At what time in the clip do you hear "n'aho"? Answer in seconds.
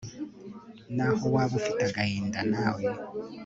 0.95-1.25